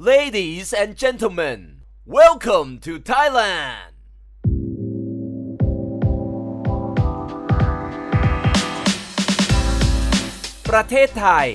[0.00, 3.90] Ladies and gentlemen, welcome to Thailand.
[10.70, 11.48] ประเทศไทย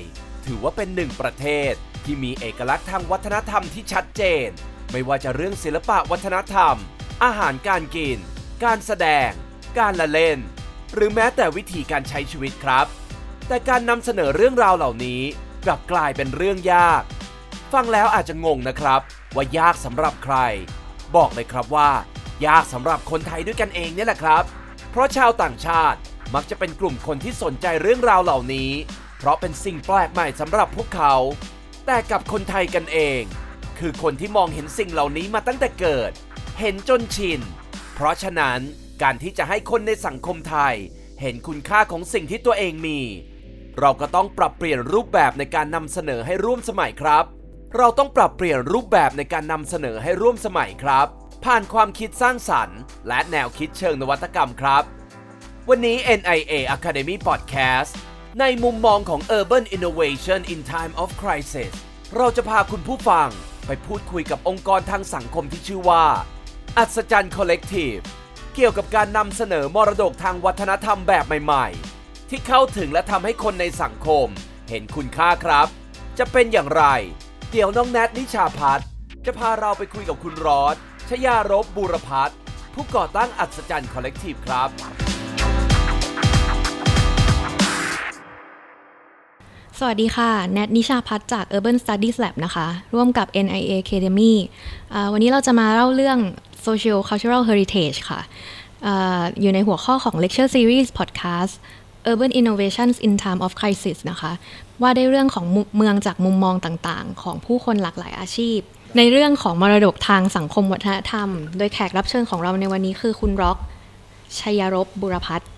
[0.45, 1.73] ถือว่าเป็นหนึ่งประเทศ
[2.05, 4.47] ที่มีเอกลักษณ์ทางวัฒนธรรมที่ชัดเจน
[4.91, 6.75] ไม่ว่าจะเรื่องศิลปะวัฒนธรรม
[7.23, 8.17] อาหารการกิน
[8.63, 9.29] การแสดง
[9.79, 10.39] การละเล่น
[10.93, 12.87] หรือแม้แต่วิธีการใช้ชีวิตครับ
[13.47, 15.21] แต่การนำเสนอเรื่องราวเหล่านี้
[15.65, 17.03] กลับกลายเป็นเรื่องยาก
[17.73, 19.01] ฟังแล้วอาจจะงงนะครับ
[19.35, 20.35] ว่ายากสำหรับใคร
[21.15, 21.89] บอกเลยครับว่า
[22.45, 24.43] ยากสำหรับคนไทยด้วยกันเองเนี่ยแหละครับ
[24.91, 25.99] เพราะชาวต่างชาติ
[26.35, 28.71] มักจะเป็นกลุ่มคนที่สนใจเรื่องราวเหล่านี้
[29.17, 31.15] เพราะเป็นสิ่งแปลกใหม่สำหรับพวกเขา
[31.85, 33.21] แต่กับคนไทยกันเอง
[33.79, 36.11] คือคนที่มองเห็นสิ่งเหล่านี้มาตั้งแต่เกิด
[36.59, 37.41] เห็นจนชิน
[37.93, 38.59] เพราะฉะนั้น
[39.01, 40.75] การที่จะให้คนในสังคมไทย
[41.21, 42.99] เห็นคุณค่าของสิ่งที่ตัวเองมี
[43.79, 47.25] เราก็ต้องปรับเปลี่ยนรูปแบบในการนำเสนอให้ร่วมสมัยครับ
[47.79, 51.07] เราต้องปรับเปลี่ยนรูปแบบในการนำเสนอให้ร่วมสมัยครับ
[51.45, 54.83] ผ่านความคิดสร้างสรรค์ และแนวคิดเชิงนวัตกรรมครับ
[55.69, 57.91] วันนี้ NIA Academy Podcast
[58.39, 61.73] ในมุมมองของ Urban Innovation in Time of Crisis
[62.15, 63.29] เราจะพาคุณผู้ฟัง
[63.65, 66.05] ไปพูดคุยกับองค์กรทางสังคมที่ชื่อว่า
[66.77, 68.03] อัศจรรย์ Collective
[68.55, 71.67] เกี่ยวกับการนำเสนอมรดกทางวัฒนธรรมแบบใหม่
[71.99, 74.27] ๆ ที่เข้าถึงและทำให้คนในสังคม
[74.69, 75.67] เห็นคุณค่าครับ
[76.17, 76.85] จะเป็นอย่างไร
[77.55, 78.85] เดี๋ยวน้องแนทนิชาพัฒน์
[79.25, 80.75] จะพาเราไปคุยกับคุณรอด
[81.09, 82.37] ชยารบบูรพัฒน์
[82.73, 84.69] ผู้ก่อตั้งอัศจรรย์ Collective ครับ
[89.79, 94.33] สวัสดีค่ะ แนทนิชาพัฒน์จาก Urban Studies Lab นะคะ ร่วมกับ NIA Academy
[95.11, 96.19] วันนี้เราจะมาเล่าเรื่อง
[96.65, 98.21] Social Cultural Heritage ค่ะ
[98.85, 98.89] อ
[99.41, 101.53] อยู่ในหัวข้อของ Lecture Series Podcast
[102.11, 104.31] Urban Innovations in Time of Crisis นะคะ
[104.81, 105.45] ว่าด้วยเรื่องของ
[105.77, 108.59] เมืองจากมุมมองต่างๆ ของผู้คนหลากหลายอาชีพ
[108.97, 113.57] ในเรื่องของมรดกทางสังคมวัฒนธรรม โดยแขกรับเชิญของเราในวันนี้คือคุณร็อก
[114.39, 115.49] ชัยรบบุรพัฒน์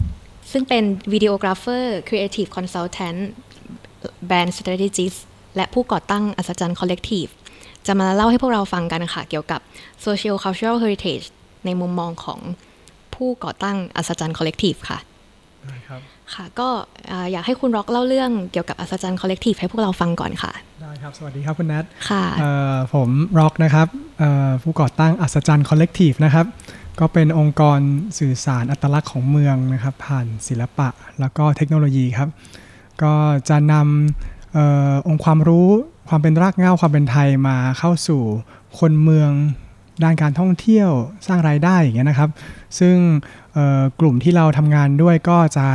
[0.51, 3.19] ซึ่งเป็น Videographer Creative Consultant
[4.27, 5.17] Brand strategist
[5.55, 7.31] และผู้ก่อตั้งอัศจรรย์ collective
[7.87, 9.61] จะมาเล่าให้พวกเราฟังกันค่ะ เกี่ยวกับ
[10.05, 11.25] social cultural heritage
[11.65, 12.39] ในมุมมองของ
[13.15, 14.99] ผู้ก่อตั้งอัศจรรย์ collective ค่ะ
[15.89, 16.01] ครับ
[16.33, 16.69] ค่ะก็
[17.11, 23.09] อ่าอยากให้คุณร็อกเล่าเรื่องเกี่ยวกับอัศจรรย์ collective ให้พวกเราฟังก่อนค่ะ ได้ครับ สวัสดีครับคุณแนทค่ะเอ่อผม
[23.39, 23.87] ร็อกนะครับ
[24.19, 26.45] เอ่อผู้ก่อตั้งอัศจรรย์ collective นะครับ
[26.99, 27.79] ก็เป็นองค์กร
[28.19, 32.29] สื่อสารอัตลักษณ์ของเมืองนะครับ ผ่านศิลปะแล้วก็เทคโนโลยีครับ
[33.03, 33.13] ก็
[33.49, 34.57] จะนำเอ
[34.91, 35.69] อองค์ความรู้
[36.09, 38.21] ความเป็นรากเหง้าความเป็นไทยมาเข้าสู่
[38.79, 39.31] คนเมือง
[40.03, 40.89] ด้านการท่องเที่ยว
[41.27, 42.29] สร้างรายได้อย่างเงี้ยนะครับ
[42.79, 42.95] ซึ่ง
[43.53, 45.65] เอ่อกลุ่มที่เราทำงานด้วยก็จะ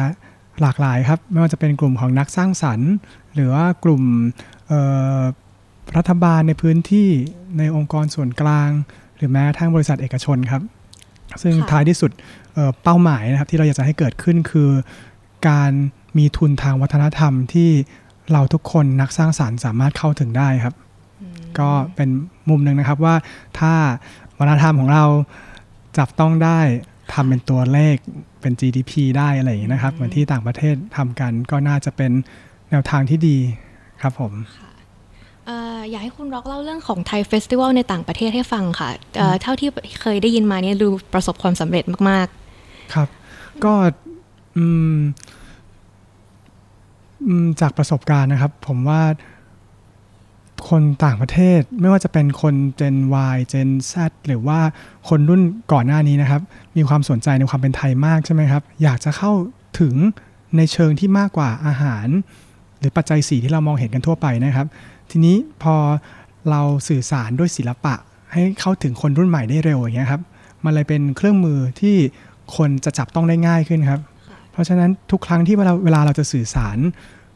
[0.63, 2.91] หลากหลายครับ ไม่ว่าจะเป็นกลุ่มของนักสร้างสรรค์
[3.35, 4.03] หรือว่ากลุ่ม
[4.69, 4.81] เอ่
[5.19, 5.21] อ
[5.97, 7.09] รัฐบาลในพื้นที่
[7.59, 8.71] ในองค์กรส่วนกลาง
[9.17, 10.63] หรือแม้กระทั่งบริษัทเอกชนครับ
[11.43, 12.11] ซึ่งค่ะท้ายที่สุด
[12.55, 14.71] เอ่อเป้าหมายนะครับที่เราอยากจะให้เกิดขึ้นคือ
[15.49, 15.73] การ
[16.19, 17.71] มีทุนทางวัฒนธรรมที่
[18.33, 20.75] เราทุกคนนักสร้างสารรค์สามารถเข้าถึงได้ครับ
[21.59, 22.09] ก็เป็น
[22.49, 23.15] มุมหนึ่งนะครับว่า
[23.59, 23.73] ถ้า
[24.39, 25.05] วัฒนธรรมของเรา
[25.99, 26.61] จับต้องได้
[27.13, 27.97] ทำเป็นตัวเลข
[28.41, 32.13] เป็น GDP ได้อะไรอย่างนี้นะครับ เหมือนที่ต่างประเทศทำกันก็น่าจะเป็น
[32.71, 33.37] แนวทางที่ดี
[34.03, 34.33] ครับผม
[35.47, 39.69] เอ่ออยากให้คุณร็อกเล่าเรื่องของไทยเฟสติวัลในต่างประเทศให้ฟังค่ะเอ่อเท่าที่
[40.01, 42.27] เคยได้ยินมาเนี่ยดูประสบความสำเร็จมาก
[42.95, 43.09] ครับ
[43.65, 43.73] ก็
[44.57, 44.99] อืม
[47.27, 49.03] อืมจากประสบการณ์นะครับ ผมว่า
[50.69, 52.97] คนต่างประเทศไม่ว่าจะเป็นคน Gen
[53.35, 53.93] Y Gen Z
[54.27, 54.59] หรือว่า
[55.09, 56.43] คนรุ่นก่อนหน้านี้นะครับ
[56.77, 59.33] มีความสนใจในความเป็นไทยมากใช่ไหมครับ อยากจะเข้า
[59.81, 59.95] ถึง
[60.57, 62.07] ในเชิงที่มากกว่าอาหาร
[62.79, 64.67] หรือปัจจัยสีที่เรามองเห็นกันทั่วไปนะครับ
[65.11, 65.75] ทีนี้พอ
[66.51, 67.95] เราสื่อสารด้วยศิลปะ
[68.33, 70.23] ให้เข้าถึงคนรุ่นใหม่ได้เร็วอย่างเงี้ยครับ
[70.65, 71.97] มันเลยเป็นเครื่องมือที่
[72.57, 74.01] คนจะจับต้องได้ง่ายขึ้นครับ
[74.53, 76.79] เพราะฉะนั้นทุกครั้งที่เวลาเวลาเราจะสื่อสาร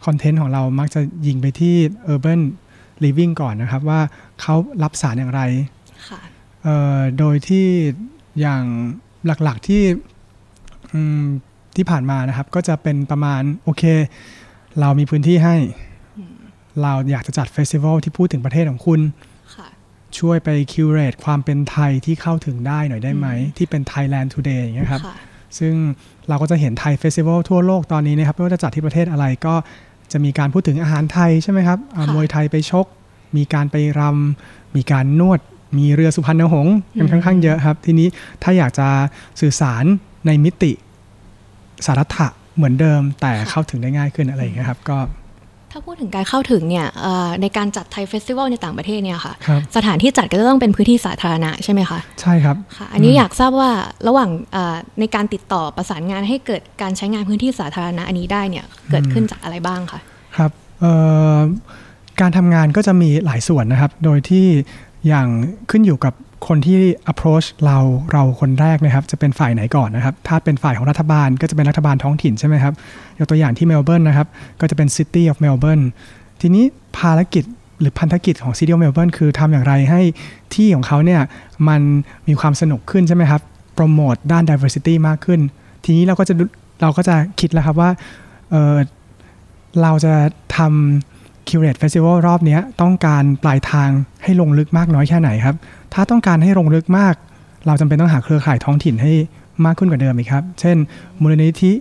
[0.05, 1.75] คอนเทนต์ของเรามักจะยิงไปที่
[2.13, 2.41] urban
[3.05, 4.01] living ก่อนนะครับ ว่า
[4.41, 6.21] เขารับสารอย่างไรๆค่ะ
[6.63, 7.67] เอ่อโดยที่
[8.41, 8.65] อย่าง
[9.27, 9.83] หลักๆที่
[10.93, 11.23] อืม
[11.77, 13.83] ที่ผ่านมานะครับ ก็จะเป็นประมาณโอเค
[14.81, 15.57] เรามีพื้นที่ให้
[16.83, 19.01] เราอยากจะจัดเฟสติวัลที่พูดถึงประเทศของคุณ
[19.55, 19.69] ค่ะ
[20.19, 23.27] ช่วยไปคิวเรตความเป็นไทยที่เข้าถึงได้หน่อยได้ไหม
[23.57, 25.17] ที่เป็น Thailand Today อย่างเงี้ยครับค่ะ
[25.59, 25.75] ซึ่ง
[26.29, 29.55] เราก็จะเห็นไทยเฟสติวัลทั่วโลกตอนนี้นะครับ ไม่ว่าจะจัดที่ประเทศอะไรก็
[30.13, 32.87] จะมีการพูดถึงอาหารไทยใช่ไหมครับอ่าค่ะมวยไทยไปชก
[33.37, 35.41] มีการไปรำมีการนวด
[35.79, 38.09] มีเรือสุพรรณหงษ์กันค่อนข้างเยอะครับ ทีนี้
[38.43, 38.89] ถ้าอยากจะ
[39.41, 39.85] สื่อสาร
[40.27, 40.73] ในมิติ
[41.87, 44.99] สารัฐะเหมือนเดิม แต่เข้าถึงได้ง่ายขึ้นอะไรอย่างเงี้ยครับ ก็
[45.77, 53.71] ถ้าพูดถึงการเข้าถึงเนี่ยเอ่อในการจัดไทยเฟสติวัลในต่างประเทศเนี่ยค่ะครับสถานที่จัดก็จะต้องเป็นพื้นที่สาธารณะใช่ไหมคะ ใช่ครับค่ะอันนี้อยากทราบว่า
[54.09, 60.01] ระหว่างเอ่อในการติดต่อประสานงานให้เกิดการใช้งานพื้นที่สาธารณะอันนี้ได้เนี่ยเกิดขึ้นจากอะไรบ้างคะ
[60.37, 60.51] ครับ
[60.81, 60.93] เอ่
[61.35, 61.39] อ
[62.21, 64.47] การทำงานก็จะมีหลายส่วนนะครับ โดยที่
[65.09, 65.29] อย่าง
[65.71, 66.15] ขึ้นอยู่กับ
[66.47, 66.79] คนที่
[67.13, 67.79] approach เรา
[68.13, 72.75] เราคนแรกนะครับ จะเป็นฝ่ายไหนก่อนนะครับ ถ้าเป็นฝ่ายของรัฐบาลก็จะเป็นรัฐบาลท้องถิ่นใช่ไหมครับ
[73.19, 74.29] ยกตัวอย่างที่เมลเบิร์นนะครับ
[74.61, 75.85] ก็จะเป็น City of Melbourne
[76.41, 76.65] ทีนี้
[76.99, 77.45] ภารกิจ
[77.81, 80.01] หรือพันธกิจของ City of Melbourne คือทำอย่างไรให้
[80.55, 81.21] ที่ของเขาเนี่ย
[81.69, 81.81] มัน
[82.29, 83.43] มีความสนุกขึ้นใช่ไหมครับ
[83.75, 85.41] โปรโมทด้าน diversity มากขึ้น
[85.85, 86.35] ทีนี้เราก็จะ
[86.83, 87.91] เราก็จะคิดแล้วครับว่า
[88.51, 90.15] เเราจะ
[90.57, 91.14] ทำ
[91.49, 93.91] Curate Festival รอบนี้ต้องการปลายทาง
[94.23, 95.57] ให้ลงลึกมากน้อยแค่ไหนครับ
[95.95, 97.15] ถ้าต้องการให้ลงลึกมาก
[97.67, 99.13] เราจำเป็นต้องหาเครือข่ายท้องถิ่นให้
[99.65, 100.77] มากขึ้นกว่าเดิมอีกครับ เช่น
[101.21, 101.73] มูลนิธิ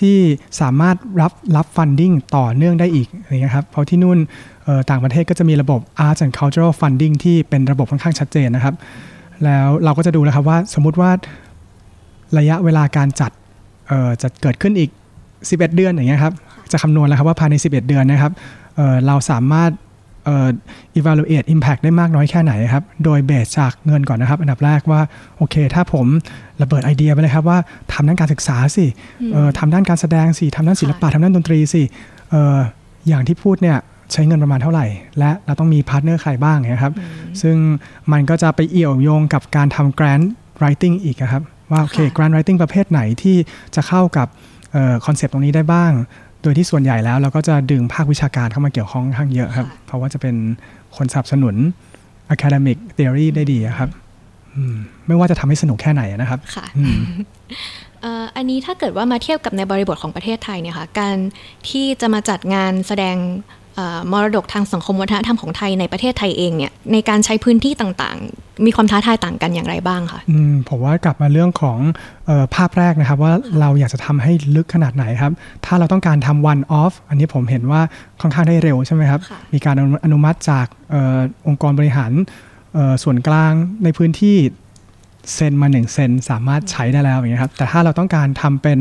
[0.00, 0.18] ที่
[0.60, 4.18] สามารถรับรับ funding ต่อเนื่องได้อีกอะไรเงี้ยครับ เพราะที่นู่น
[4.90, 8.74] ต่างประเทศก็จะมีระบบ Arts and Cultural Funding ที่เป็นระบบค่อนข้างชัดเจนนะครับ
[9.44, 11.10] แล้วเราก็จะดูแล้วครับว่าสมมุติว่า
[12.38, 13.30] ระยะเวลาการจัด
[14.22, 14.90] จะเกิดขึ้นอีก
[15.32, 16.34] 11 เดือนอย่างเงี้ยครับ
[16.72, 18.32] จะคำนวณแล้วครับว่าภายใน 11 เดือนนะครับ
[18.76, 19.70] เอ่อเราสามารถ
[20.24, 20.48] เอ่อ
[20.98, 25.00] evaluate impact ได้มากน้อยแค่ไหนครับ โดย base จากเงินก่อนนะครับ อันดับแรกว่า
[25.36, 26.06] โอเค ถ้าผม
[26.62, 27.58] ระเบิดไอเดียไปเลยครับว่า
[27.92, 28.86] ทำด้านการศึกษาสิ
[29.32, 31.82] เอ่อทำด้านการแสดงสิทำด้านศิลปะทำด้านดนตรีสิ
[32.30, 32.58] เอ่อ
[33.08, 33.78] อย่างที่พูดเนี่ย
[34.12, 34.86] ใช้เงินประมาณเท่าไหร่
[35.18, 36.94] และเราต้องมี partner ใครบ้างเนี่ยครับ
[37.42, 37.56] ซึ่ง
[38.12, 40.26] มันก็จะไปเอี่ยวโยงกับการทำ grant
[40.58, 43.36] writing อีกอะครับ ว่าโอเคค่ะ grant writing ประเภทไหนที่
[43.74, 44.28] จะเข้ากับ
[45.06, 45.92] คอนเซปต์ตรงนี้ได้บ้าง
[46.42, 50.34] โดยที่ส่วนใหญ่แล้วเราก็จะดึงภาควิชาการเข้ามาเกี่ยวข้องค่อนข้างเยอะครับ เพราะว่าจะเป็น
[50.96, 51.54] คนสนับสนุน
[52.34, 53.88] academic theory ได้ดีอะครับ
[54.54, 56.98] อืมไม่ว่าจะทำให้สนุกแค่ไหนนะครับค่ะอืม
[58.00, 61.16] เอ่ออันนี้ถ้าเกิดว่ามาเทียบกับในบริบทของประเทศไทยเนี่ยค่ะการ
[61.68, 63.61] ที่จะมาจัดงานแสดงเอ่อ
[64.12, 71.78] มรดกทางสังคมวัฒนธรรมของไทยในประเทศไทยเองเนี่ยในการใช้พื้นที่ต่างๆ มีความท้าทายต่างกันอย่างไรบ้างคะอืมผมว่ากลับมาเรื่องของ
[72.26, 75.32] เออภาพแรกนะครับว่าเราอยากจะทำให้ลึกขนาดไหนครับ
[75.66, 77.80] ถ้าเราต้องการทำ one off อันนี้ผมเห็นว่า
[78.20, 82.12] ค่อนข้างได้เร็วใช่ไหมครับค่ะมีการอนุอนุมัติจากเออองค์กรบริหาร
[82.74, 83.52] เอ่อส่วนกลาง
[83.84, 84.36] ในพื้นที่
[85.34, 88.78] เซ็นมาหนึ่งเซ็นสามารถใช้ได้แล้วอย่างเงี้ยครับแต่ถ้าเราต้องการทำเป็น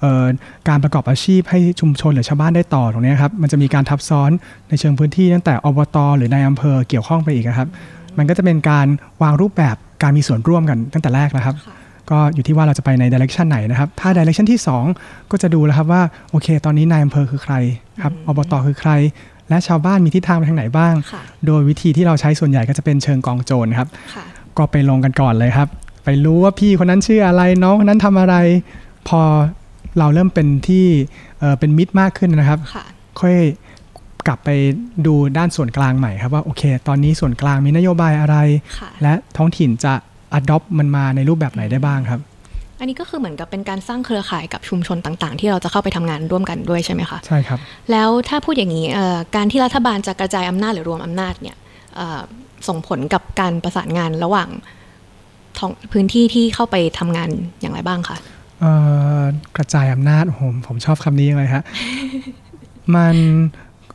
[0.00, 0.26] เอ่อ
[0.68, 4.30] การประกอบอาชีพให้ชุมชนหรือชาวบ้านได้ต่อตรงเนี้ยครับมันจะมีการทับซ้อน
[4.68, 7.68] ในเชิงพื้นที่ตั้งแต่อบตหรือในายอำเภอเกี่ยวข้องไปอีกอะครับ
[8.18, 8.86] มันก็จะเป็นการ
[9.22, 11.74] วางรูปแบบการมีส่วนร่วมกันตั้งแต่แรกแล้วครับค่ะ
[12.10, 14.60] ก็อยู่ที่ว่าเราจะไปในดิเรกชันไหนนะครับ ถ้าดิเรกชันที่
[14.94, 17.54] 2 ก็จะดูแล้วครับว่าโอเค ตอนนี้นายอำเภอคือใคร
[18.02, 18.92] ครับอบตคือใคร
[19.48, 24.24] และชาวบ้านมีทิศทางไปทางไหนบ้างค่ะโดยวิธีที่เราใช้ส่วนใหญ่ก็จะเป็นเชิงกองโจรครับค่ะ
[24.58, 25.68] ก็ไปลงกันก่อนเลยครับ
[26.04, 28.36] ไปรู้ว่าพี่คนนั้นชื่ออะไรน้องคนนั้นทำอะไร
[29.08, 29.20] พอ
[29.98, 30.86] เราเริ่มเป็นที่
[31.40, 32.84] เอ่อเป็นมิตรมากขึ้นนะครับค่ะ
[33.20, 33.36] ค่อย
[34.26, 34.50] กลับไป
[35.06, 38.36] ดูด้านส่วนกลางใหม่ครับว่าโอเค ตอนนี้ส่วนกลางมีนโยบายอะไร
[38.78, 39.94] ค่ะและท้องถิ่นจะ
[40.38, 42.20] adopt มันมาในรูปแบบไหนได้บ้างครับ
[42.78, 47.58] อันนี้ก็คือเหมือนกับเป็นการสร้างเครือข่ายกับชุมชนต่างๆ ที่เราจะเข้าไปทำงานร่วมกันด้วยใช่ไหมคะใช่ครับ
[47.90, 51.56] แล้วถ้าพูดอย่างนี้เอ่อการที่รัฐบาลจะกระจายอำนาจหรือรวมอำนาจเนี่ย
[51.96, 52.20] เอ่อ
[52.68, 54.48] ส่งผลกับการประสานงานระหว่าง
[55.58, 57.30] ท้องพื้นที่ที่เข้าไปทำงาน
[57.60, 58.16] อย่างไรบ้างคะ
[58.60, 58.72] เอ่
[59.20, 59.22] อ
[59.56, 61.62] กระจายอำนาจโอ้โหผมชอบคำนี้เลยฮะ
[62.94, 63.16] มัน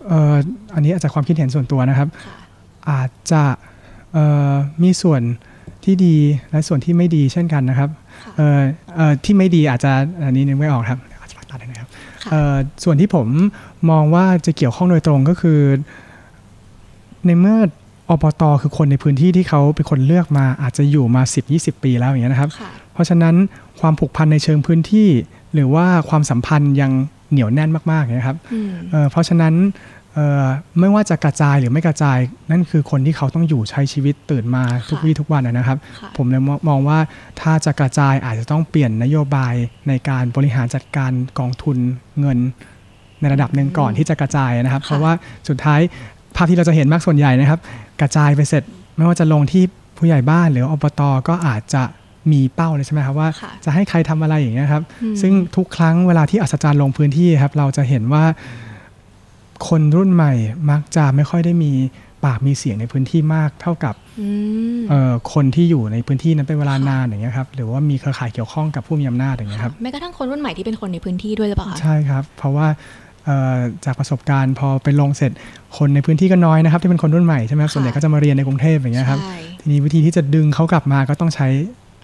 [0.07, 0.35] เอ่อ
[0.73, 2.35] อันนี้อาจจะความคิดเห็นส่วนตัวนะครับค่ะ
[2.89, 3.43] อาจจะ
[4.13, 4.53] เอ่อ
[4.83, 5.21] มีส่วน
[5.83, 6.15] ที่ดี
[6.51, 7.89] และส่วนที่ไม่ดีเช่นกันนะครับ
[8.37, 8.61] เอ่อ
[8.95, 9.91] เอ่อที่ไม่ดีอาจจะ
[10.23, 11.89] อันนี้นึกไม่ออกครับอาจจะตัดได้นะครับ
[12.23, 13.27] ค่ะเอ่อส่วนที่ผม
[13.91, 15.59] มองว่าจะเกี่ยวข้องโดยตรงก็คือ
[17.25, 17.57] ในเมื่อ
[18.13, 21.21] อบตคือคนในพื้นที่ที่เขาเป็นคนเลือกมาอาจจะอยู่มา
[21.53, 23.35] 10-20 ปีแล้วอย่างเงี้ยนะครับค่ะเพราะฉะนั้น
[23.79, 25.09] ความผูกพันในเชิงพื้นที่
[25.53, 26.91] หรือว่าความสัมพันธ์ยัง
[27.31, 29.53] เหนียวแน่นมากๆนะครับอืมเอ่อเพราะฉะนั้น
[30.13, 30.45] เอ่อ
[30.79, 32.17] ไม่ว่าจะกระจายหรือไม่กระจาย
[32.51, 36.99] นั่นคือคนที่เขาต้องอยู่ใช้ชีวิตตื่นมาทุกวี่ทุกวันนะนะครับค่ะผมเลยมองมองว่า
[37.41, 39.53] ถ้าจะกระจายอาจจะต้องเปลี่ยนนโยบาย
[39.87, 41.77] ในการบริหารจัดการกองทุน
[42.19, 42.37] เงิน
[43.21, 45.13] ในระดับหนึ่งก่อนที่จะกระจายนะครับค่ะเพราะว่า
[45.49, 45.79] สุดท้าย
[46.35, 47.59] ภาพที่เราจะเห็นมากส่วนใหญ่นะครับ
[48.01, 48.63] กระจายไปเสร็จ
[48.97, 49.63] ไม่ว่าจะลงที่
[49.97, 51.83] ผู้ใหญ่บ้านหรืออบตก็อาจจะ
[52.31, 58.23] มีเป้าเลยใช่ไหมครับว่าค่ะจะให้ใครทำอะไรอย่างเงี้ยครับอืมซึ่งทุกครั้งเวลาที่อัศจรรย์ลงพื้นที่ครับ เราจะเห็นว่า
[59.67, 60.33] คนรุ่นใหม่
[60.69, 61.71] มักจะไม่ค่อยได้มี
[62.25, 64.27] ปากมีเสียงในพื้นที่มากเท่ากับอื
[64.77, 73.10] มเอ่อคนที่อยู่ในพื้นที่นั้นเป็นเวลานานอย่างเงี้ยครับหรือว่ามีเครือข่ายเกี่ยวข้องกับผู้มีอำนาจอย่างเงี้ยครับแม้กระทั่งคนรุ่นใหม่ที่เป็นคนในพื้นที่ด้วยหรือเปล่าคะใช่ครับ เพราะว่าเอ่อ
[73.85, 75.31] จากประสบการณ์พอไปลงเสร็จ
[75.77, 81.47] คนในพื้นที่ก็น้อยนะครับ ที่เป็นคนรุ่นใหม่ใช่ไหมครับค่ะส่วนใหญ่ก็จะมาเรียนในกรุงเทพอย่างเงี้ยครับใช่ทีนี้วิธีที่จะดึงเขากลับมาก็ต้องใช้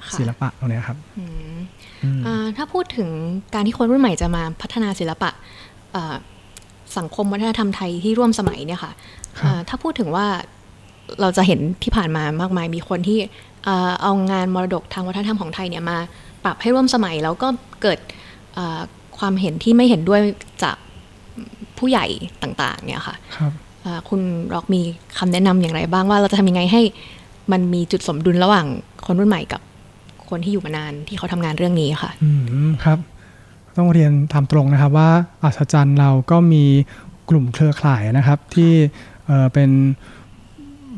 [0.05, 1.57] ค่ะศิลปะตรงเนี้ยครับอืม
[2.03, 3.09] อืมอ่าถ้าพูดถึง
[3.53, 5.29] การที่คนรุ่นใหม่จะมาพัฒนาศิลปะ
[5.91, 6.15] เอ่อ
[6.97, 8.91] สังคมวัฒนธรรมไทยที่ร่วมสมัยเนี่ยค่ะ
[9.39, 10.25] ครับอ่าถ้าพูดถึงว่า
[11.21, 13.19] เราจะเห็นที่ผ่านมามากมายมีคนที่
[13.65, 15.97] เอ่อเอางานมรดกทางวัฒนธรรมของไทยเนี่ยมา
[16.43, 17.47] ปรับให้ร่วมสมัยแล้วก็
[17.81, 17.99] เกิด
[18.53, 18.79] เอ่อ
[19.17, 20.21] ความเห็นที่ไม่เห็นด้วย
[20.63, 20.75] จาก
[21.79, 22.05] ผู้ใหญ่
[22.43, 24.21] ต่างๆ เนี่ยค่ะครับเอ่อคุณ
[24.53, 24.81] ร็อกมี
[25.17, 26.81] คำแนะนำอย่างไรบ้างว่าเราจะทำยังไงให้
[27.51, 28.65] มันมีจุดสมดุลระหว่าง
[29.05, 29.61] คนรุ่นใหม่กับ
[30.29, 32.29] คนที่อยู่มานานที่เขาทำงานเรื่องนี้ค่ะ อื
[32.67, 32.99] มครับ
[33.77, 35.09] ต้องเรียนตามตรงนะครับว่า
[35.43, 36.63] อัศจรรย์เราก็มี
[37.29, 38.71] กลุ่มเครือข่ายนะครับที่
[39.25, 39.69] เอ่อเป็น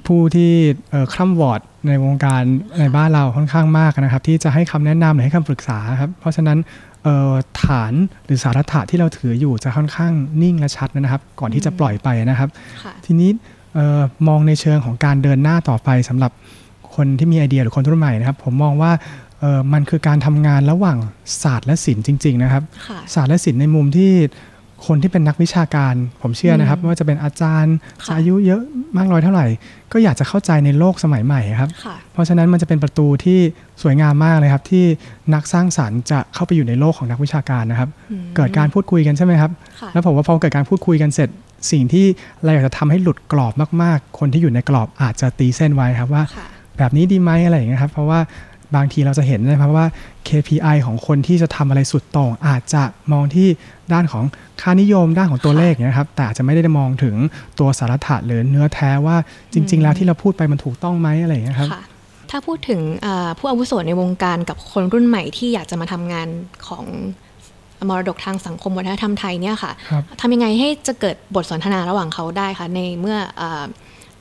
[0.07, 0.51] ผู้ที่
[0.89, 2.43] เอ่อคร่ำวอร์ดในวงการ
[2.79, 6.67] ในบ้านเราค่อนข้างมากนะครับ ที่จะให้คำแนะนำหรือให้คำปรึกษาครับ เพราะฉะนั้นเอ่อ
[7.61, 7.93] ฐาน
[8.25, 12.49] หรือสาระที่เราถืออยู่จะค่อนข้างนิ่งและชัดนะครับ ก่อนที่จะปล่อยไปนะครับ
[12.83, 13.29] ค่ะทีนี้
[13.75, 16.31] เออมองในเชิงของการเดินหน้าต่อไปสำหรับ
[16.95, 18.91] คนที่มีไอเดียหรือคนรุ่นใหม่นะครับ ผมมองว่า
[19.39, 20.97] เออมันคือการทำงานระหว่าง
[21.43, 24.11] ศาสตร์และศิลป์จริง ๆ นะครับค่ะศาสตร์และศิลป์ในมุมที่
[24.87, 28.61] คนที่เป็นนักวิชาการ ผมเชื่อนะครับอืมไม่ว่าจะเป็นอาจารย์ค่ะจะอายุเยอะ
[28.97, 29.47] มากน้อยเท่าไหร่
[29.93, 33.39] ก็อยากจะเข้าใจในโลกสมัยใหม่ครับค่ะเพราะฉะนั้นมันจะเป็นประตูที่
[33.81, 34.85] สวยงามมากเลยครับ ที่
[35.33, 41.29] นักสร้างสรรค์จะเข้าไปอยู่ในโลกของนักวิชาการนะครับอืมเกิดการพูดคุยกันใช่ไหมครับค่ะแล้วผมว่าพอเกิดการพูดคุยกันเสร็จ
[41.71, 42.05] สิ่งที่
[42.43, 48.19] เราอยากจะทำให้หลุดกรอบมาก ๆ คนที่อยู่ในกรอบอาจจะตีเส้นไว้ครับว่าค่ะแบบนี้ดีไหมอะไรอย่างเงี้ยครับ เพราะว่า
[48.75, 49.85] บางทีเราจะเห็นนะครับว่า
[50.27, 53.47] KPI ของคนที่จะทำอะไรสุดโต่งอาจจะมองที่
[53.93, 54.23] ด้านของ
[54.61, 57.15] ค่านิยมด้านของตัวเลขเนี่ยครับ แต่อาจจะไม่ได้มองถึง
[57.59, 59.17] ตัวสาระหรือเนื้อแท้ว่า
[59.53, 61.83] จริง ๆ แล้วที่เราพูดไปมันถูกต้องไหมอะไรอย่างเงี้ยครับค่ะ
[62.31, 66.27] ถ้าพูดถึงอ่าผู้อาวุโสในวงการกับคนรุ่นใหม่ที่อยากจะมาทำงาน
[66.67, 66.85] ของ
[67.89, 73.65] มรดกทางสังคมวัฒนธรรมไทยเนี่ยค่ะครับทำยังไงให้จะเกิดบทสนทนาระหว่างเขาได้คะในเมื่ออ่า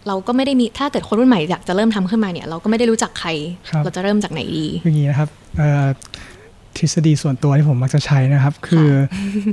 [0.06, 3.28] เราก็ไม่ได้มีถ้าเกิดคนรุ่นใหม่อยากจะเริ่มทำขึ้นมาเนี่ย เราก็ไม่ได้รู้จักใคร
[3.70, 5.28] ครับเราจะเริ่มจากไหนดีอย่างนี้นะครับ
[5.58, 5.86] เอ่อ
[6.76, 8.88] ทฤษฎีส่วนตัวที่ผมมักจะใช้นะครับ คือ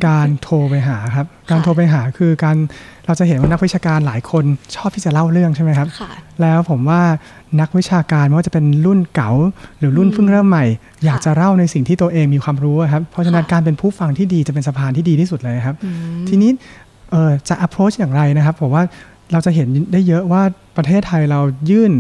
[0.08, 2.58] การโทรไปหาครับ การโทรไปหาคือการ
[3.06, 4.44] เราจะเห็นว่านักวิชาการหลายคน
[4.76, 6.12] ชอบที่จะเล่าเรื่องใช่ไหมครับค่ะ
[6.42, 7.02] แล้วผมว่า
[7.62, 9.32] นักวิชาการไม่ว่าจะเป็นรุ่นเก๋า
[9.80, 10.66] หรือรุ่นอืมเพิ่งเริ่มใหม่
[11.06, 16.52] อยากจะเล่าในสิ่งที่ตัวเองมีความรู้อะครับ เพราะฉะนั้นค่ะการเป็นผู้ฟังที่ดีจะเป็นสะพานที่ดีที่สุดเลยครับอืมทีนี้
[17.12, 18.84] เอ่อจะ approach อย่างไรนะครับผมว่า
[19.32, 20.42] เราจะเห็นได้เยอะว่า
[20.78, 21.40] ประเทศไทยเรา
[21.70, 21.92] ยื่น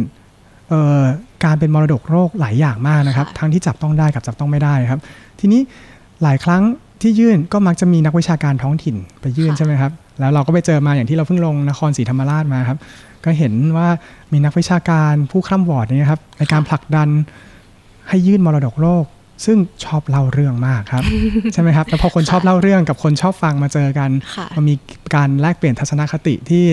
[0.70, 1.02] เอ่อ
[1.44, 5.00] การเป็นมรดกโลกหลายอย่างมากนะครับค่ะทั้งที่จับต้องได้กับจับต้องไม่ได้ครับ
[5.40, 5.62] ทีนี้
[6.24, 6.64] หลายครั้ง
[7.02, 12.80] ที่ยื่นก็มักจะมีนักวิชาการท้องถิ่นไปยื่นใช่ไหมครับ แล้วเราก็ไปเจอมาอย่างที่เราเพิ่งลงนครศรีธรรมราชมาครับ
[13.24, 13.88] ก็เห็นว่า
[14.32, 17.10] มีนักวิชาการผู้คร่ำวอร์ดเนี่ยครับในการผลักดัน
[18.10, 19.06] ให้ยื่นมรดกโลก
[19.46, 21.04] ซึ่งชอบเล่าเรื่องมากครับ
[21.54, 24.76] ใช่ไหมครับแล้วพอคนชอบเล่าเรื่องกับคนชอบฟังมาเจอกันค่ะมันมี
[25.16, 26.66] การแลกเปลี่ยนทัศนคติที่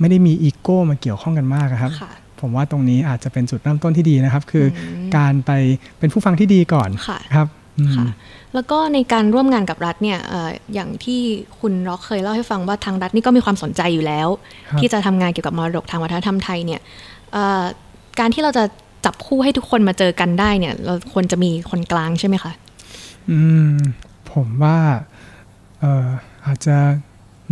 [0.00, 2.10] ไม่ได้มีอีโก้มาเกี่ยวข้องกันมากอะครับค่ะ
[2.40, 5.50] ผมว่าตรงนี้อาจจะเป็นจุดเริ่มต้นที่ดีนะครับ คืออมการไป
[5.98, 7.48] เป็นผู้ฟังที่ดีก่อนค่ะครับ
[7.78, 8.06] อืมค่ะ
[8.54, 11.20] แล้วก็ในการร่วมงานกับรัฐเนี่ยเอ่ออย่างที่
[11.60, 14.28] คุณร็อกเคยเล่าให้ฟังว่าทางรัฐนี่ก็มีความสนใจอยู่แล้ว
[14.68, 16.80] ครับที่จะทำงานเกี่ยวกับมรดกทางวัฒนธรรมไทยเนี่ย
[17.32, 17.64] เอ่อ
[18.20, 18.64] การที่เราจะ
[19.04, 22.52] จับคู่ให้ทุกคนมาเจอกันได้เนี่ย เราควรจะมีคนกลางใช่ไหมคะ
[23.30, 23.40] อื
[23.72, 23.74] ม
[24.32, 24.78] ผมว่า
[25.80, 26.08] เอ่อ
[26.46, 26.76] อาจจะ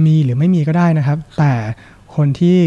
[0.04, 1.52] มีหรือไม่มีก็ได้นะครับ แต่
[2.16, 2.58] คนที่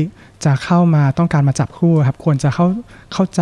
[0.45, 2.67] จะเข้ามาต้องการมาจับคู่ครับ ควรจะเข้า
[3.13, 3.41] เข้าใจ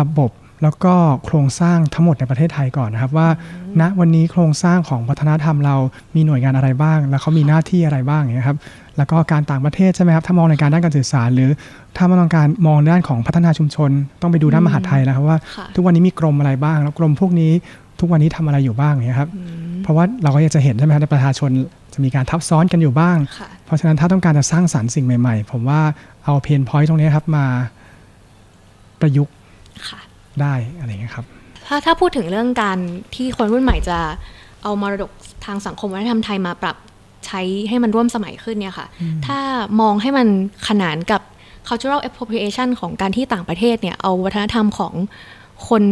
[0.00, 0.30] ระบบ
[0.64, 0.94] แล้วก็
[1.24, 3.28] โครงสร้างทั้งหมดในประเทศไทยก่อนนะครับว่า
[3.80, 5.76] ณวันนี้โครงสร้างของวัฒนธรรมเรา
[6.14, 8.58] มีหน่วยงานอะไรบ้าง แล้วเขามีหน้าที่อะไรบ้างอย่างเงี้ยครับ
[8.96, 11.50] แล้วก็การต่างประเทศใช่ไหมครับถ้ามองในการด้านการสื่อสาร หรือ
[11.96, 13.90] ถ้ามองการมองด้านของพัฒนาชุมชน
[14.22, 17.52] ต้องไปดูด้านมหาดไทยแล้วครับว่าค่ะทุกวันนี้มีกรมอะไรบ้าง แล้วกรมพวกนี้
[18.00, 19.42] ทุกวันนี้ทำอะไรอยู่บ้างอย่างเงี้ยครับอื
[19.72, 21.50] มเพราะว่าเราก็อยากจะเห็นใช่ไหมครับในประชาชน
[21.94, 25.80] จะมีการทับซ้อนกันอยู่บ้างค่ะเพราะฉะนั้นถ้าต้องการจะสร้างสรรค์สิ่งใหม่ ๆ ผมว่า
[26.24, 27.46] เอาเพนพอยต์ตรงนี้ครับมา
[29.00, 29.32] ประยุกต์
[29.88, 30.00] ค่ะ
[30.42, 31.26] ได้อะไรอย่างเงี้ยครับ
[31.66, 32.78] ถ้าถ้าพูดถึงเรื่องการ
[33.14, 33.98] ที่คนรุ่นใหม่จะ
[34.62, 35.10] เอามรดก
[35.44, 36.76] ทางสังคมวัฒนธรรมไทยมาปรับ
[37.26, 38.86] ใช้ให้มันร่วมสมัยขึ้นเนี่ยค่ะ
[39.26, 39.38] ถ้า
[39.80, 40.26] มองให้มัน
[40.68, 41.22] ขนานกับ
[41.68, 44.92] cultural appropriation ของการที่ต่างประเทศเนี่ยเอาวัฒนธรรมของ
[45.68, 45.82] คน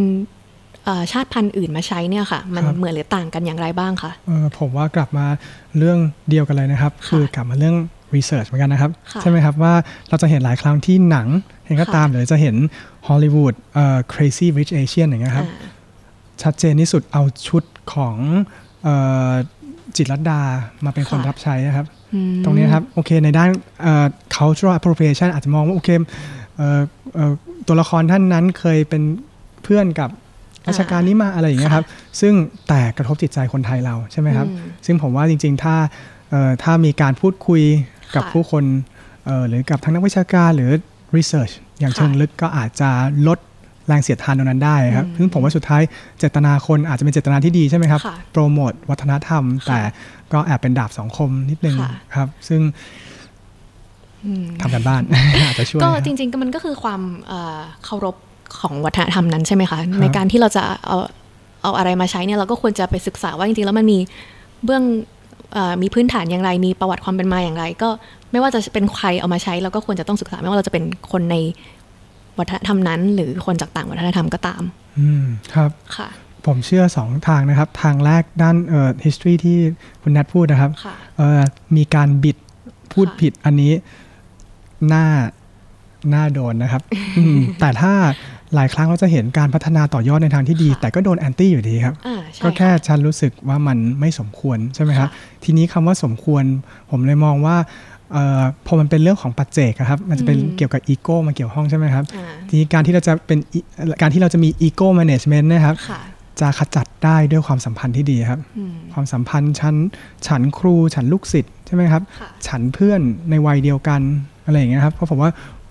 [0.85, 5.27] เอ่อชาติพันธุ์อื่นมาใช้เนี่ยค่ะ มันครับเหมือนหรือต่างกันอย่างไรบ้างคะเออผมว่ากลับมา
[5.79, 5.99] เรื่อง
[6.31, 7.77] เดียวกันเลยนะครับค่ะคือกลับมาเรื่อง
[8.15, 9.75] research เหมือนกันนะครับค่ะใช่ไหมครับว่า
[10.09, 11.29] เราจะเห็นหลายครั้งที่หนัง
[11.62, 12.57] เองก็ค่ะตามหรือจะเห็น
[13.09, 15.71] ฮอลลีวูดเอ่อ crazy rich Asian อย่างเงี้ยครับอ่า
[16.43, 17.64] ชัดเจนที่สุดเอาชุด
[17.95, 18.17] ของ
[18.83, 18.88] เอ
[19.31, 19.33] อ
[19.97, 20.41] จิตรลดา
[20.85, 23.49] มาเป็นคนค่ะรับใช้นะครับอืมตรงนี้ครับ โอเคในด้าน
[23.83, 25.88] เอ่อ cultural appropriation อาจจะมองว่า โอเค
[26.57, 26.81] เอ่อ
[27.14, 27.33] เอ่อ
[27.67, 29.02] ตัวละครท่านนั้นเคยเป็น
[29.62, 30.11] เพื่อนกับ
[30.69, 31.87] ราชการนี้มาอะไรอย่างเงี้ยครับ
[32.21, 32.33] ซึ่ง
[32.69, 35.76] แต่กระทบจิตใจคนไทยเราใช่ไหมครับอืมซึ่งผมว่าจริง ๆ ถ้า
[36.31, 37.62] เอ่อถ้ามีการพูดคุย
[38.14, 38.64] กับค่ะผู้คน
[39.25, 40.73] เอ่อหรือกับทั้งนักวิชาการหรือ
[41.16, 42.90] research อย่างค่ะเชิงลึกก็อาจจะ
[43.28, 43.38] ลด
[43.88, 45.83] แรงเสียดทานตรงนั้นได้ครับอืมซึ่งผมว่าสุดท้าย
[46.19, 49.81] เจตนาคนอาจจะเป็นเจตนาที่ดีใช่ไหมครับค่ะโปรโมทวัฒนธรรม แต่
[50.33, 52.61] ก็แอบเป็นดาบสองคมนิดนึงค่ะครับ ซึ่ง
[54.25, 55.02] อืมทำกันบ้าน
[55.47, 58.16] อาจจะช่วยก็นะครับจริง ๆ ก็มันก็คือความเอ่อเคารพ
[58.61, 60.99] ของวัฒนธรรมนั้นใช่ไหมคะ ในการที่เราจะเอา
[61.62, 63.99] เอาอะไรมาใช้เนี่ยเราก็ควรจะไปศึกษาว่าจริงๆแล้วมันมี
[64.64, 65.22] เบื้องเอ่อ
[65.82, 67.88] มีพื้นฐานอย่างไร มีประวัติความเป็นมาอย่างไร ก็
[68.30, 71.37] ไม่ว่าจะเป็นใครเอามาใช้เราก็ควรจะต้องศึกษา ไม่ว่าเราจะเป็นคนใน
[72.38, 74.62] วัฒนธรรมนั้น หรือคนจากต่างวัฒนธรรมก็ตาม
[74.99, 76.09] อืมครับค่ะ
[76.47, 79.59] ผมเชื่อสองทางนะครับ ทางแรกด้านเอ่อ history ที่
[80.02, 81.40] คุณแนทพูดนะครับค่ะเอ่อ
[81.76, 82.37] มีการบิด
[82.92, 83.73] พูดค่ะผิดอันนี้
[84.88, 85.06] หน้า
[86.11, 86.82] หน้าโดนนะครับ
[87.18, 87.92] อืมแต่ถ้า
[88.54, 96.44] หลายครั้งเราจะเห็นการพัฒนาต่อยอดในทางที่ดีค่ะแต่ก็โดนแอนตี้อยู่ดีครับอ่าใช่ก็แค่ค่ะฉันรู้สึกว่ามันไม่สมควรใช่ไหมครับค่ะทีนี้คำว่าสมควร
[96.90, 97.56] ผมเลยมองว่า
[98.12, 103.66] เออพอมันเป็นเรื่องของปัจเจกอะครับ มันจะเป็นอืมเกี่ยวกับอีโก้มาเกี่ยวข้องใช่ไหมครับอ่าทีนี้การที่เราจะเป็น e-
[104.02, 106.00] การที่เราจะมี ego management นะครับค่ะ
[106.40, 109.75] จะขจัดได้ด้วยความสัมพันธ์ที่ดีครับอืมความสัมพันธ์ฉัน
[110.26, 114.00] ฉันครูฉันลูกศิษย์ใช่ไหมครับค่ะฉันเพื่อนในวัยเดียวกัน
[114.44, 115.62] อะไรอย่างเงี้ยครับเพราะผมว่าเอ่อ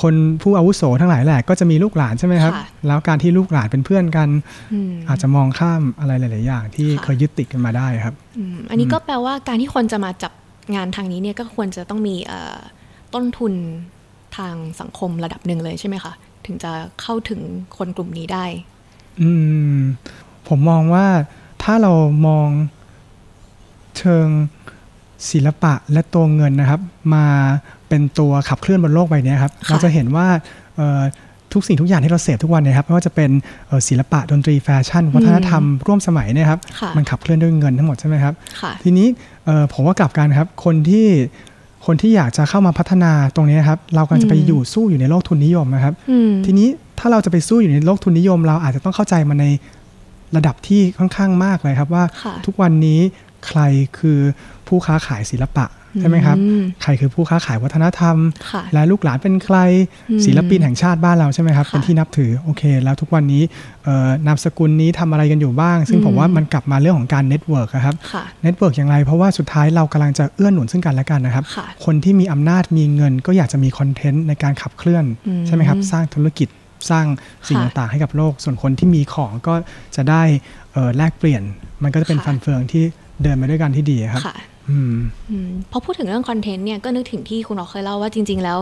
[0.00, 4.28] คนผู้อาวุโสทั้งหลายแหละก็จะมีลูกหลานใช่ไหมครับค่ะแล้วการที่ลูกหลานเป็นเพื่อนกัน
[4.72, 10.32] อืมอาจจะมองข้ามอะไรหลาย ๆ อย่างที่ค่ะเคยยึดติดกันมาได้ครับอืมอันนี้ก็แปลว่าการที่คนจะมาจับ
[10.74, 12.58] งานทางนี้เนี่ยก็ควรจะต้องมีเอ่อ
[13.14, 13.52] ต้นทุน
[14.36, 16.12] ทางสังคมระดับหนึ่งเลยใช่ไหมคะ
[16.46, 16.72] ถึงจะ
[17.02, 17.40] เข้าถึง
[17.76, 18.44] คนกลุ่มนี้ได้
[19.20, 19.30] อื
[19.76, 19.78] ม
[20.48, 21.06] ผมมองว่า
[21.62, 21.92] ถ้าเรา
[22.26, 22.48] มอง
[23.98, 24.26] เชิง
[25.30, 26.80] ศิลปะและตัวเงินนะครับ
[27.14, 27.26] มา
[27.88, 30.26] เป็นตัวขับเคลื่อนบนโลกใบนี้ครับค่ะเราจะเห็นว่า
[30.76, 31.02] เอ่อ
[31.52, 33.30] ทุกสิ่งทุกอย่างที่เราเสพทุกวันเนยครับไม่ว่าจะเป็น
[33.66, 39.06] เอ่อศิลปะดนตรีแฟชั่น วัฒนธรรมร่วมสมัยเนี่ยครับค่ะมันขับเคลื่อนด้วยเงินทั้งหมดใช่ไหมครับค่ะทีนี้
[39.44, 41.06] เอ่อผมว่ากลับกันครับคนที่
[41.86, 49.46] คนที่อยากจะเข้ามาพัฒนาตรงนี้ครับ เรากำลังจะไปอืมอยู่สู้อยู่ในโลกทุนนิยมนะครับอืมทีนี้ถ้าเราจะไปสู้อยู่ในโลกทุนนิยม เราอาจจะต้องเข้าใจมันใน
[50.36, 53.00] ระดับที่ค่อนข้างมากเลยครับว่าค่ะทุกวันนี้
[53.46, 53.60] ใคร
[53.98, 54.18] คือ
[54.68, 55.66] ผู้ค้าขายศิลปะ
[56.00, 58.16] ใช่ไหมครับอืมใครคือผู้ค้าขายวัฒนธรรม
[58.50, 59.58] ค่ะและลูกหลานเป็นใคร
[60.10, 63.42] อืมศิลปินแห่งชาติบ้านเราใช่ไหมครับค่ะเป็นที่นับถือโอเค แล้วทุกวันนี้
[63.84, 76.48] เอ่อนามสกุลนี้ทำอะไรกันอยู่บ้าง ซึ่งอืมผมว่ามันกลับมาเรื่องของการ network ครับค่ะ network อย่างไร เพราะว่าสุดท้ายเรากำลังจะเอื้อหนุนซึ่งกันและกันนะครับค่ะคนที่มีอำนาจมีเงิน ก็อยากจะมี content ในการขับเคลื่อนอืมใช่ไหมครับ สร้างธุรกิจ
[76.90, 77.06] สร้าง
[77.48, 79.54] สิ่งค่ะต่างๆให้กับโลก ส่วนคนที่มีของก็
[79.96, 80.22] จะได้
[80.72, 81.42] เอ่อแลกเปลี่ยน
[81.82, 82.84] มันก็จะเป็นค่ะฟันเฟืองที่
[83.24, 84.36] เดินไปด้วยกันที่ดีครับค่ะ
[84.70, 84.94] อืม
[85.30, 88.58] อืมพอพูดถึงเรื่องคอนเทนต์เนี่ยก็นึกถึงที่คุณรอกเคยเล่าว่าจริง ๆ แล้ว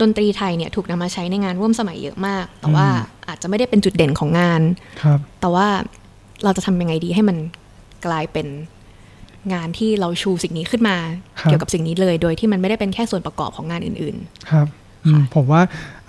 [0.00, 4.60] ดนตรีไทยเนี่ยถูกนำมาใช้ในงานร่วมสมัยเยอะมาก แต่ว่าอืมอาจจะไม่ได้เป็นจุดเด่นของงาน
[5.02, 5.66] ครับ แต่ว่า
[6.44, 7.36] เราจะทำยังไงดีให้มัน
[8.06, 8.46] กลายเป็น
[9.52, 10.96] งานที่เราชูสิ่งนี้ขึ้นมา
[11.40, 14.16] ครับเกี่ยวกับสิ่งนี้เลยโดยที่มันไม่ได้เป็นแค่ส่วนประกอบของงานอื่น
[14.50, 14.66] ครับ
[15.04, 15.62] อืมผมว่า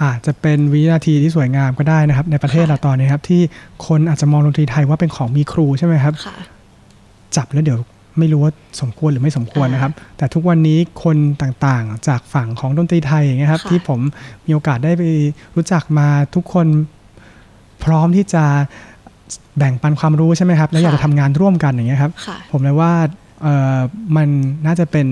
[0.04, 3.42] อาจจะเป็นวินาทีที่สวยงามก็ได้นะครับ ในประเทศค่ะเราตอนนี้ครับ ที่
[3.88, 6.38] คนอาจจะมองดนตรีไทยว่าเป็นของมีครูใช่ไหมครับๆค่ะ
[7.38, 7.80] จับแล้วเดี๋ยว
[8.20, 14.00] ไม่รู้ว่าสมควรหรือไม่สมควรนะครับ แต่ทุกวันนี้คนต่างๆ จากฝั่งของดนตรีไทยอย่างเงี้ยครับค่ะที่ผม
[14.46, 15.04] มีโอกาสได้ไป
[15.56, 16.68] รู้จักมาทุกคน
[17.84, 18.44] พร้อมที่จะ
[19.58, 22.92] แบ่งปันความรู้ใช่ไหมครับ แล้วอยากจะทำงานร่วมกันอย่างเงี้ยครับค่ะผมเลยว่า
[23.42, 23.80] เอ่อ
[24.16, 24.28] มัน
[24.66, 25.08] น่าจะเป็น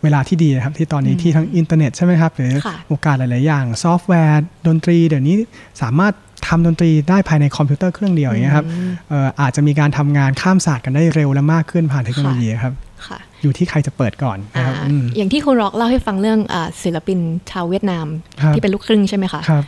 [0.00, 5.36] เอ่อเวลาที่ดีนะครับที่ตอนนี้อืมที่ทั้งอินเทอร์เน็ตใช่ไหมครับหรือค่ะโอกาสหลาย ๆ อย่างซอฟต์แวร์ดนตรี เดี๋ยวนี้
[5.82, 6.14] สามารถ
[6.48, 12.74] ทำดนตรีได้ภายในคอมพิวเตอร์เครื่องเดียวอย่างเงี้ยครับอืมเอ่ออาจจะมีการทำงานข้ามศาสตร์กันได้เร็วและมากขึ้นผ่านเทคโนโลยีครับ
[13.06, 17.18] ค่ะอยู่ที่ใครจะเปิดก่อนนะครับอ่าอืมอย่างที่คุณร็อกเล่าให้ฟังเรื่องอาศิลปิน
[17.50, 18.06] ชาวเวียดนาม
[18.42, 19.64] ครับที่เป็นลูกครึ่งใช่ไหมคะครับ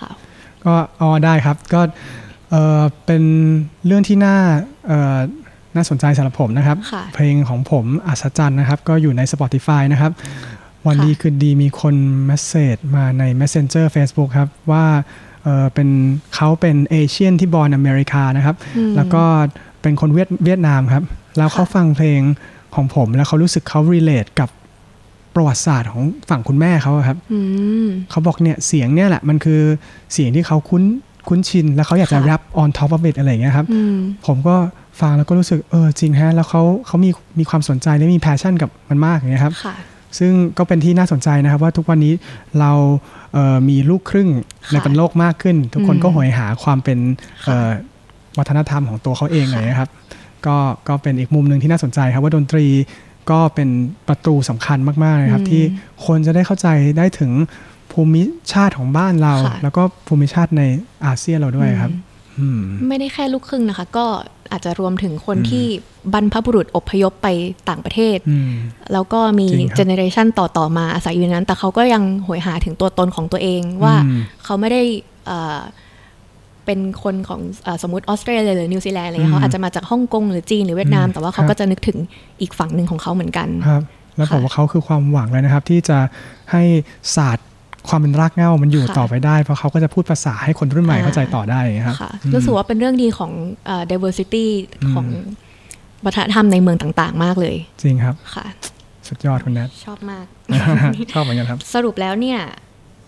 [0.00, 0.10] ค่ะ
[0.64, 1.80] ก็อ๋อได้ครับก็
[2.50, 3.22] เอ่อเป็น
[3.86, 4.36] เรื่องที่น่า
[4.86, 5.18] เอ่อ
[5.76, 10.12] น่าสนใจสำหรับผมนะครับค่ะเพลงของผมอัศจรรย์นะครับ ก็อยู่ใน Spotify นะครับ
[10.86, 11.94] วันค่ะดีคืนดีมีคน
[12.26, 14.84] เมสเซจมาใน Messenger Facebook ครับ ว่า
[15.42, 15.88] เออเป็น
[16.34, 19.22] เขาเป็นเอเชียนที่บอลอเมริกานะครับอืมแล้วก็
[19.82, 21.04] เป็นคนเวียดเวียดนามครับ
[21.38, 22.20] แล้วเขาค่ะฟังเพลง
[22.74, 24.50] ของผม แล้วเขารู้สึกเขา relate กับ
[25.34, 27.40] ประวัติศาสตร์ของฝั่งคุณแม่เขาอะครับอื
[27.84, 29.60] มเขาบอกเนี่ยเสียงเนี่ยแหละมันคือ
[30.12, 30.82] เสียงที่เขาคุ้น
[31.28, 34.56] คุ้นชิน แล้วเขาอยากจะค่ะแรป on top of it อะไรอย่างเงี้ยครับอืมผมก็
[35.00, 39.74] ฟังแล้วก็รู้สึกเออจริงแฮะ แล้วเขาเขามีมีความสนใจและมี passion กับมันมากอย่างเงี้ยครับค่ะ
[40.18, 42.14] ซึ่งก็เป็นที่น่าสนใจนะครับว่าทุกวันนี้
[42.60, 42.72] เรา
[43.32, 44.28] เอ่อมีลูกครึ่ง
[44.66, 46.98] ค่ะในเป็นโลกมากขึ้น ทุกคนอืมก็หอยหาความเป็น
[47.46, 47.70] ค่ะเอ่อ
[48.38, 49.90] วัฒนธรรมของตัวเขาเองค่ะอะไรนะครับ
[50.46, 50.56] ก็
[50.88, 52.66] ก็เป็นอีกมุมหนึ่งที่น่าสนใจครับว่าดนตรี
[53.30, 53.68] ก็เป็น
[54.08, 55.62] ประตูสำคัญมากๆเลยครับอืมที่
[56.06, 57.30] คนจะได้เข้าใจได้ถึง
[57.92, 58.22] ภูมิ
[58.52, 60.62] ชาติของบ้านเราค่ะแล้วก็ภูมิชาติใน
[61.06, 61.92] อาเซียนเราด้วยครับ
[62.38, 64.06] อืมไม่ได้แค่ลูกครึ่งนะคะ ก็
[64.52, 65.64] อาจจะรวมถึงคนอืมที่
[66.12, 67.28] บรรพบุรุษอพยพไป
[67.68, 68.52] ต่างประเทศอืม
[68.92, 74.82] แล้วก็มีจริงครับ generation ต่อต่อๆมาอาศัยอยู่ในนั้น แต่เขาก็ยังโหยหาถึงตัวตนของตัวเองว่าอืมเขาไม่ได้
[75.26, 75.58] เอ่อ
[76.64, 81.98] เป็นคนของเออสมมติออสเตรเลียหรือนิวซีแลนด์อะไรเงี้ยเขาอาจจะมาจากฮ่องกงหรือจีนหรือเวียดนามอืมแต่ว่าเขาครับก็จะนึกถึง
[82.40, 83.82] อีกฝั่งหนึ่งของเขาเหมือนกันครับ
[84.16, 85.98] แล้วผมค่ะว่าเขาคือความหวังเลยนะครับ ที่จะ
[86.52, 86.62] ให้
[87.16, 87.46] ศาสตร์
[87.88, 93.30] ความเป็นรากเหง้ามันอยู่ค่ะต่อไปได้ เพราะเขาก็จะพูดภาษาให้คนรุ่นใหม่อ่าเข้าใจต่อได้อย่างเงี้ยครับค่ะอืมรู้สึกว่าเป็นเรื่องดีของ
[93.66, 94.46] เอ่อ diversity
[94.82, 95.06] อืมของ
[96.04, 98.46] วัฒนธรรมในเมืองต่าง ๆ มากเลย จริงครับค่ะ
[99.08, 100.26] สุดยอดคุณแนทชอบมาก
[101.12, 102.38] ชอบเหมือนกันครับ สรุปแล้วเนี่ย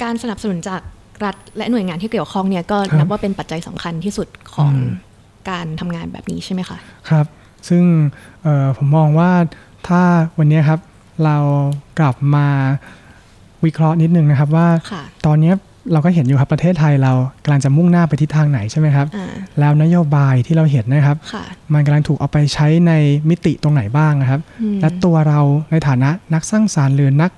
[0.03, 0.81] การสนับสนุนจาก
[1.25, 4.91] รัฐและหน่วยงานที่เกี่ยวข้องเนี่ยก็ครับนับว่าเป็นปัจจัยสำคัญที่สุดของอืม
[5.51, 6.79] การทำงานแบบนี้ใช่ไหมคะ
[7.11, 7.27] ครับ
[7.69, 7.85] ซึ่ง
[8.43, 9.31] เอ่อผมมองว่า
[9.89, 10.03] ถ้า
[10.39, 10.81] วันนี้ครับ
[11.25, 11.37] เรา
[11.99, 12.49] กลับมา
[13.65, 15.53] วิเคราะห์นิดนึงนะครับว่าค่ะตอนนี้
[15.93, 17.13] เราก็เห็นอยู่ครับประเทศไทยเรา
[17.45, 19.27] กำลังจะมุ่งหน้าไปทิศทางไหนใช่ไหมครับอ่า
[19.61, 22.93] แล้วนโยบายที่เราเห็นนะครับค่ะมันกำลังถูกเอาไปใช้ใน
[23.29, 25.41] มิติตรงไหนบ้างนะครับอืมและตัวเรา
[25.71, 27.31] ในฐานะนักสร้างสารรค์หรือนัก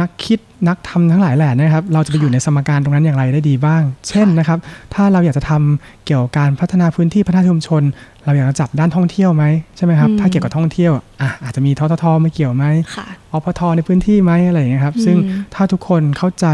[0.00, 4.58] นักคิดนักทำทั้งหลายแหล่นะครับ เราจะไปอยู่ในสมการตรงนั้นอย่างไรได้ดีบ้าง เช่นนะครับ
[4.94, 7.82] ถ้าเราอยากจะทำเกี่ยวกับการพัฒนาพื้นที่พัฒนาชุมชน
[8.24, 9.44] เราอยากจะจับด้านท่องเที่ยวไหม
[9.76, 12.64] ใช่ไหมครับอืมถ้าเกี่ยวกับท่องเที่ยวอะอาจจะมีทททไม่เกี่ยวไหม
[12.96, 15.16] ค่ะอพทในพื้นที่ไหมอะไรอย่างเงี้ยครับอืมซึ่ง
[15.54, 16.46] ถ้าทุกคนเข้าใจ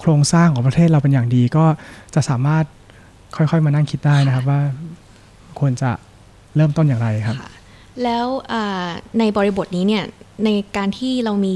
[0.00, 1.64] โครงสร้างของประเทศเราเป็นอย่างดีก็
[2.14, 2.64] จะสามารถ
[3.36, 4.60] ค่อยๆมานั่งคิดได้นะครับว่า
[5.58, 5.90] ควรจะ
[6.56, 7.50] เริ่มต้นอย่างไรครับค่ะ
[8.02, 10.04] แล้วอ่าในบริบทนี้เนี่ย
[10.44, 11.54] ในการที่เรามี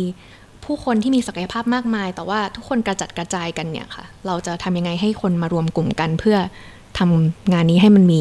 [0.65, 6.37] ผู้คนที่มีศักยภาพมากมาย แต่ว่าทุกคนกระจัดกระจายกันเนี่ยค่ะ เราจะทำยังไงให้คนมารวมกลุ่มกัน เพื่อ
[6.99, 8.21] ทำงานนี้ให้มันมี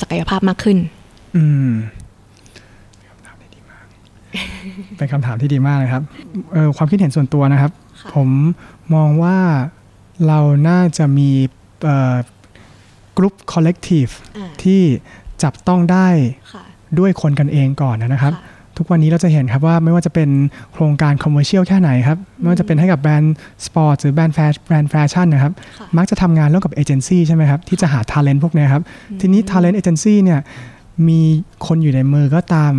[0.00, 0.78] ศักยภาพมากขึ้น
[1.36, 1.70] อืม
[2.98, 3.84] เป็นคำถามที่ดีมาก
[4.96, 6.02] เป็นคำถามที่ดีมากเลยครับ
[6.52, 8.28] เอ่อความคิดเห็นส่วนตัวนะครับค่ะผม
[8.94, 9.38] มองว่า
[10.26, 11.30] เราน่าจะมี
[13.16, 14.80] group collective อ่าที่
[15.42, 16.08] จับต้องได้
[16.52, 16.64] ค่ะ
[16.98, 20.30] ด้วยคนกันเองก่อนนะครับค่ะ ทุกวันนี้เราจะเห็นครับว่าไม่ว่าจะเป็น
[20.72, 28.82] โครงการ commercial แค่ไหนครับ ไม่ว่าจะเป็นให้กับแบรนด์สปอร์ตหรือแบรนด์แฟชั่นแบรนด์แฟชั่นนะครับค่ะมักจะทำงานร่วมกับเอเจนซี่ใช่ไหมครับ ที่จะหา talent พวกเนี้ยครับ
[29.20, 30.40] ทีนี้ Talent Agency เนี่ย
[31.08, 31.20] มี
[31.66, 32.72] คนอยู่ในมือก็ตาม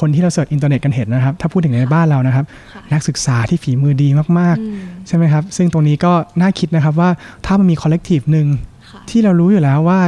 [0.00, 7.10] คนที่เรา search อินเทอร์เน็ตกันเห็นนะครับ ถ้าพูดถึงในค่ะบ้านเรานะครับค่ะนักศึกษาที่ฝีมือดีมากอืมๆใช่ไหมครับ ซึ่งตรงนี้ก็น่าคิดนะครับว่า
[7.46, 8.46] ถ้ามันมี collective หนึ่ง
[8.90, 10.00] ค่ะที่เรารู้อยู่แล้วว่า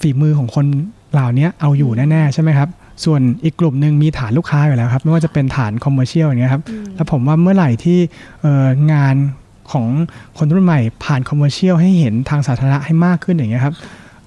[0.00, 0.66] ฝีมือของคน
[1.12, 2.68] เหล่านี้เอาอยู่แน่ๆ ใช่ไหมครับ
[3.04, 7.98] ส่วนอีกกลุ่มหนึ่งมีฐานลูกค้าอยู่แล้วครับ ไม่ว่าจะเป็นฐาน commercial อย่างเงี้ยครับอืมแล้วผมว่าเมื่อไหร่ที่
[8.42, 9.16] เอ่องาน
[9.72, 9.86] ของ
[10.38, 13.74] คนรุ่นใหม่ผ่าน commercial ให้เห็นทางสาธารณะให้มากขึ้นอย่างเงี้ยครับ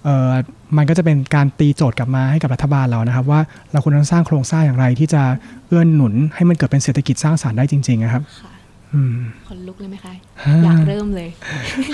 [0.04, 0.32] เอ่อ
[0.78, 5.24] มันก็จะเป็นการตีโจทย์กลับมาให้กับรัฐบาลเรานะครับ ว่าเราควรต้องสร้างโครงสร้างอย่างไร ที่จะ
[5.68, 8.52] เอื้อหนุนให้มันเกิดเป็นเศรษฐกิจสร้างสรรค์ได้จริง ๆ นะครับค่ะ
[8.94, 9.16] อืม
[9.48, 10.14] ขนลุกเลยไหมคะ
[10.66, 11.30] อยากเริ่มเลย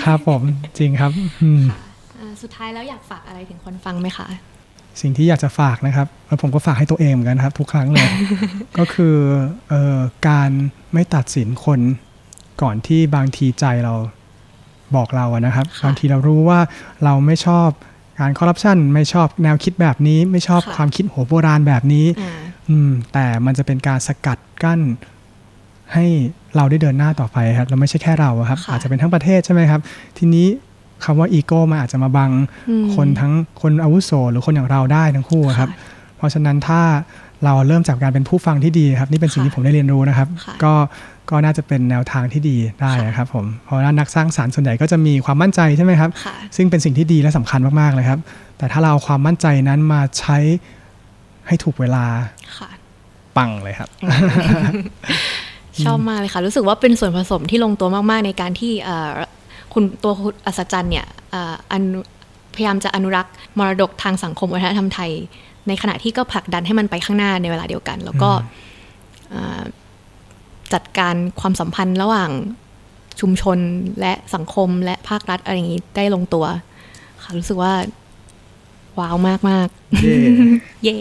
[0.04, 0.42] ครับผม
[0.78, 1.10] จริงครับ
[1.42, 1.80] อืมค่ะ
[2.18, 4.26] อ่าสุดท้ายแล้วอยากฝากอะไรถึงคนฟังไหมคะ
[5.00, 8.08] สิ่งที่อยากจะฝากนะครับแล้วผมก็ฝากให้ตัวเองเหมือนกันครับ ทุกครั้งเลย
[8.78, 9.16] ก็คือ
[9.68, 10.50] เอ่อการ
[10.92, 11.80] ไม่ตัดสินคน
[12.62, 13.94] ก่อนที่บางทีใจเรา
[14.96, 16.60] บอกเราอะนะครับค่ะบางทีเรารู้ว่า
[17.04, 17.68] เราไม่ชอบ
[18.20, 22.32] การคอร์รัปชันไม่ชอบแนวคิดแบบนี้ ไม่ชอบค่ะความคิดโหโบราณแบบนี้อ่า
[22.68, 24.80] อืม แต่มันจะเป็นการสกัดกั้น
[25.92, 26.06] ให้
[26.56, 29.80] เราได้เดินหน้าต่อไปครับ เราไม่ใช่แค่เราอะครับค่ะอาจจะเป็นทั้งประเทศใช่ไหมครับ
[30.18, 30.46] ทีนี้
[31.04, 32.30] คำว่าอีโก้มันอาจจะมาบัง
[32.68, 35.78] อืมคนทั้งคนอาวุโสหรือคนอย่างเราได้ทั้งคู่อะครับค่ะ
[36.16, 36.82] เพราะฉะนั้นถ้า
[37.44, 40.72] เราเริ่มจากการเป็นผู้ฟังที่ดีครับ นี่เป็นสิ่งค่ะที่ผมได้เรียนรู้นะครับค่ะก็
[41.30, 48.20] ก็น่าจะเป็นแนวทางที่ดีได้ค่ะนะครับผมเพราะว่านักสร้างสารรค์ส่วนใหญ่ก็จะมีความมั่นใจใช่ไหมครับค่ะซึ่งเป็นสิ่งที่ดีและสำคัญมากๆเลยครับ
[48.58, 50.38] แต่ถ้าเราเอาความมั่นใจนั้นมาใช้
[51.46, 52.04] ให้ถูกเวลา
[52.58, 52.70] ค่ะ
[53.36, 53.88] ปังเลยครับ
[55.84, 59.10] ชอบมากเลยค่ะ รู้สึกว่าเป็นส่วนผสมที่ลงตัวมาก ๆ ในการที่เอ่อ
[59.74, 62.00] คุณตัวคุณอัศจรรย์เนี่ยเอ่ออนุ
[62.54, 65.10] พยายามจะอนุรักษ์มรดกทางสังคมวัฒนธรรมไทย
[65.68, 68.30] ในขณะที่ก็ผลักดันให้มันไปข้างหน้าในเวลาเดียวกัน แล้วก็
[69.30, 69.62] เอ่อ
[70.72, 72.30] จัดการความสัมพันธ์ระหว่าง
[73.20, 73.58] ชุมชน
[74.00, 76.44] และสังคมและภาครัฐอะไรอย่างนี้ได้ลงตัว
[77.22, 77.72] ค่ะรู้สึกว่า
[78.98, 79.68] ว้าวมาก
[80.02, 80.98] เย้ๆเย่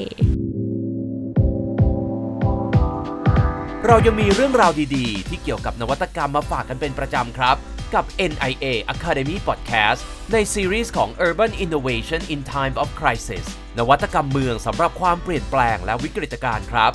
[3.87, 7.57] เรายังมีเรื่องราวดีๆ ที่เกี่ยวกับนวัตกรรมมาฝากกันเป็นประจำครับ
[7.95, 9.99] กับ NIA Academy Podcast
[10.31, 13.45] ในซีรีส์ของ Urban Innovation in Time of Crisis
[13.77, 16.91] นวัตกรรมเมืองสำหรับความเปลี่ยนแปลงและวิกฤตการณ์ครับ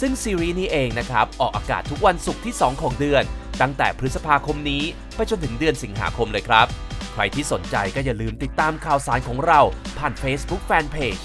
[0.00, 3.22] ซึ่งซีรีส์นี้เองนะครับ ออกอากาศทุกวันศุกร์ที่ 2 ของเดือน
[3.60, 4.82] ตั้งแต่พฤษภาคมนี้
[5.14, 6.66] ไปจนถึงเดือนสิงหาคมเลยครับ
[7.12, 9.60] ใครที่สนใจก็อย่าลืมติดตามข่าวสารของเรา
[9.98, 11.22] ผ่าน Facebook Fanpage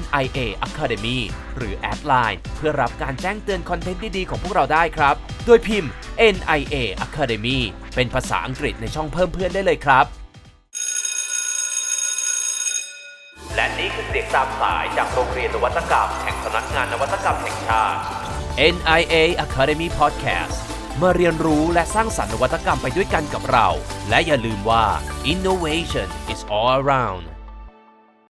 [0.00, 1.18] NIA Academy
[1.56, 5.14] หรือแอดไลน์เพื่อรับการแจ้งเตือนคอนเทนต์ดีๆของพวกเราได้ครับ
[5.46, 5.90] โดยพิมพ์
[6.34, 7.58] NIA Academy
[7.94, 10.06] เป็นภาษาอังกฤษในช่องเพิ่มเพื่อนได้เลยครับ
[13.54, 17.98] และนี่คือเสียงตามสายจากโรงเรียนนวัตกรรมแห่งสำนักงานนวัตกรรมแห่งชาติ
[18.74, 19.14] NIA
[19.44, 20.56] Academy Podcast
[21.00, 23.68] มาเรียนรู้และสร้างสรรค์นวัตกรรมไปด้วยกันกับเรา
[24.08, 24.84] และอย่าลืมว่า
[25.32, 27.24] innovation is all around